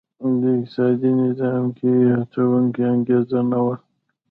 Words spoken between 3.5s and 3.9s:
نه وه.